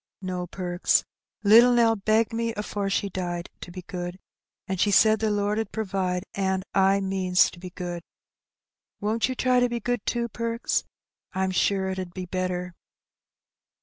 No, 0.19 0.47
Perks, 0.47 1.05
little 1.43 1.73
Nell 1.73 1.95
begged 1.95 2.33
me 2.33 2.55
afore 2.55 2.89
she 2.89 3.07
died 3.07 3.51
to 3.59 3.69
be 3.69 3.83
good, 3.83 4.17
an' 4.67 4.77
she 4.77 4.89
said 4.89 5.19
the 5.19 5.29
Lord 5.29 5.59
'ud 5.59 5.71
provide, 5.71 6.25
an' 6.33 6.63
I 6.73 7.01
means 7.01 7.51
to 7.51 7.59
be 7.59 7.69
good. 7.69 8.01
Won't 8.99 9.29
you 9.29 9.35
try 9.35 9.59
to 9.59 9.69
be 9.69 9.79
good, 9.79 10.03
too, 10.07 10.27
Perks? 10.27 10.85
I'm 11.33 11.51
sure 11.51 11.87
it 11.91 11.99
'ud 11.99 12.15
be 12.15 12.25
better." 12.25 12.73